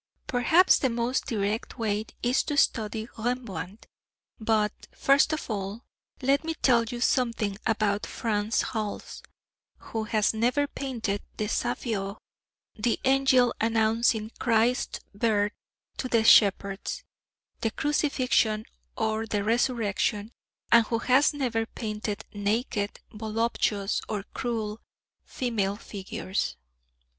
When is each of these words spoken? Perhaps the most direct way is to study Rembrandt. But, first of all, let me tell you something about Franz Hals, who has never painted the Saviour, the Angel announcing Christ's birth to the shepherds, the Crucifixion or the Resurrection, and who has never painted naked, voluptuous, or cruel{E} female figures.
Perhaps 0.25 0.79
the 0.79 0.89
most 0.89 1.27
direct 1.27 1.77
way 1.77 2.07
is 2.23 2.41
to 2.41 2.57
study 2.57 3.07
Rembrandt. 3.19 3.85
But, 4.39 4.87
first 4.95 5.31
of 5.31 5.47
all, 5.47 5.83
let 6.23 6.43
me 6.43 6.55
tell 6.55 6.85
you 6.85 6.99
something 6.99 7.59
about 7.67 8.07
Franz 8.07 8.63
Hals, 8.63 9.21
who 9.77 10.05
has 10.05 10.33
never 10.33 10.65
painted 10.65 11.21
the 11.37 11.47
Saviour, 11.47 12.17
the 12.73 12.99
Angel 13.05 13.53
announcing 13.61 14.31
Christ's 14.39 15.01
birth 15.13 15.51
to 15.97 16.07
the 16.07 16.23
shepherds, 16.23 17.03
the 17.59 17.69
Crucifixion 17.69 18.65
or 18.97 19.27
the 19.27 19.43
Resurrection, 19.43 20.31
and 20.71 20.83
who 20.87 20.97
has 20.97 21.31
never 21.31 21.67
painted 21.67 22.25
naked, 22.33 22.99
voluptuous, 23.11 24.01
or 24.09 24.23
cruel{E} 24.33 24.79
female 25.25 25.75
figures. 25.75 26.57